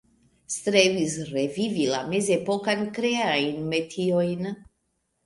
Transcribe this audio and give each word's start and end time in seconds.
Strebis 0.51 1.17
revivigi 1.33 1.85
la 1.91 1.99
mezepokajn 2.13 2.81
kreajn 2.97 3.61
metiojn. 3.75 4.49